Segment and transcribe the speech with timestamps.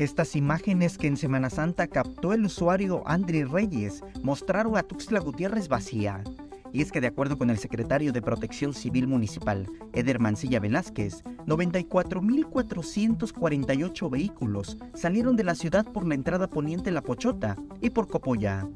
[0.00, 5.68] Estas imágenes que en Semana Santa captó el usuario Andri Reyes mostraron a Tuxtla Gutiérrez
[5.68, 6.24] vacía.
[6.72, 11.22] Y es que de acuerdo con el secretario de Protección Civil Municipal, Eder Mancilla Velázquez,
[11.46, 18.66] 94.448 vehículos salieron de la ciudad por la entrada poniente La Pochota y por Copoya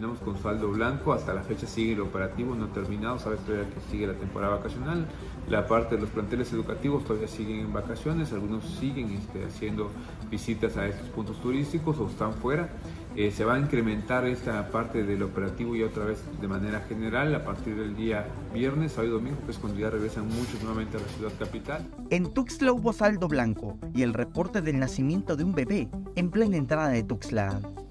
[0.00, 3.80] terminamos con saldo blanco, hasta la fecha sigue el operativo no terminado, sabes todavía que
[3.90, 5.06] sigue la temporada vacacional,
[5.46, 9.90] la parte de los planteles educativos todavía siguen en vacaciones, algunos siguen este, haciendo
[10.30, 12.70] visitas a estos puntos turísticos o están fuera.
[13.14, 17.34] Eh, se va a incrementar esta parte del operativo y otra vez de manera general
[17.34, 18.24] a partir del día
[18.54, 21.86] viernes, sábado y domingo, que es cuando ya regresan muchos nuevamente a la ciudad capital.
[22.08, 26.56] En Tuxtla hubo saldo blanco y el reporte del nacimiento de un bebé en plena
[26.56, 27.60] entrada de Tuxtla.
[27.60, 27.89] la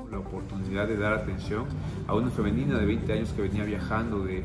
[0.70, 1.66] oportunidad de dar atención
[2.08, 4.44] a una femenina de 20 años que venía viajando de,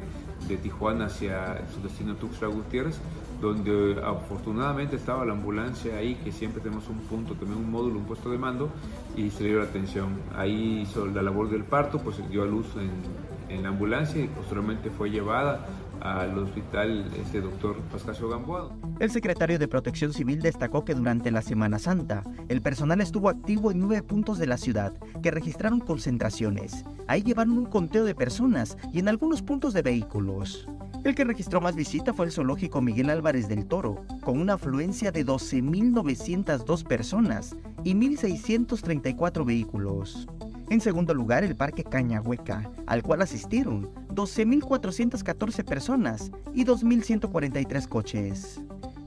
[0.49, 2.99] de Tijuana hacia su destino Tuxtla Gutiérrez,
[3.43, 8.07] donde afortunadamente estaba la ambulancia ahí, que siempre tenemos un punto, también un módulo, un
[8.07, 8.71] puesto de mando,
[9.17, 10.09] y se dio la atención.
[10.35, 14.29] Ahí hizo la labor del parto, pues dio a luz en, en la ambulancia y
[14.29, 15.67] posteriormente fue llevada
[16.05, 18.71] al hospital este doctor Pascasio Gamboa.
[19.01, 23.71] El secretario de Protección Civil destacó que durante la Semana Santa el personal estuvo activo
[23.71, 26.85] en nueve puntos de la ciudad que registraron concentraciones.
[27.09, 30.69] Ahí llevaron un conteo de personas y en algunos puntos de vehículos.
[31.05, 35.11] El que registró más visita fue el zoológico Miguel Álvarez del Toro, con una afluencia
[35.11, 40.27] de 12.902 personas y 1.634 vehículos.
[40.71, 48.61] En segundo lugar, el Parque Cañahueca, al cual asistieron 12.414 personas y 2.143 coches.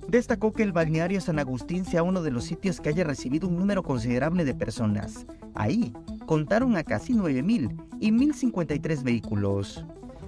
[0.08, 3.58] Destacó que el balneario San Agustín sea uno de los sitios que haya recibido un
[3.58, 5.26] número considerable de personas.
[5.54, 5.94] Ahí
[6.26, 9.84] contaron a casi 9.000 y 1.053 vehículos.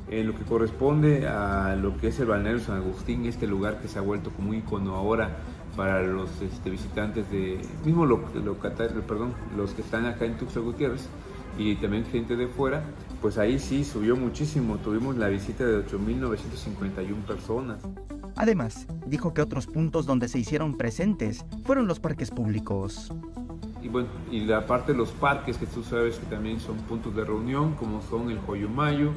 [0.10, 3.88] En lo que corresponde a lo que es el balneario San Agustín, este lugar que
[3.88, 5.38] se ha vuelto como icono ahora
[5.78, 11.08] para los este, visitantes de, mismo lo, perdón, los que están acá en Tuxtla Gutiérrez
[11.60, 12.82] y también gente de fuera,
[13.22, 17.82] pues ahí sí subió muchísimo, tuvimos la visita de 8.951 personas.
[18.38, 23.12] Además, dijo que otros puntos donde se hicieron presentes fueron los parques públicos.
[23.84, 27.14] Y bueno, y la parte de los parques que tú sabes que también son puntos
[27.14, 29.12] de reunión, como son el Joyomayo,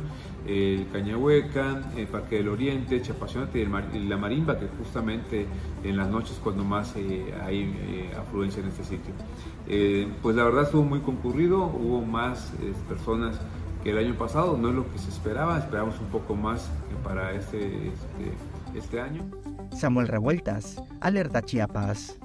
[0.46, 5.46] el Cañahueca, el Parque del Oriente, Chapacionate y, la Marimba, que justamente
[5.84, 9.14] en las noches cuando más eh, hay eh, afluencia en este sitio.
[9.68, 12.52] Eh, pues la verdad estuvo muy concurrido, hubo más
[12.88, 13.40] personas
[13.84, 16.70] que el año pasado, no es lo que se esperaba, esperamos un poco más
[17.04, 19.24] para este, este, este año.
[19.72, 22.18] Samuel Revueltas, Alerta Chiapas.